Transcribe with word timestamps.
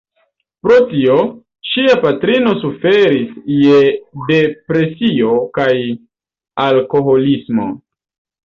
Pro 0.65 0.77
tio, 0.93 1.17
ŝia 1.71 1.97
patrino 2.05 2.55
suferis 2.63 3.37
je 3.59 3.77
depresio 4.33 5.37
kaj 5.59 5.71
alkoholismo. 6.67 7.73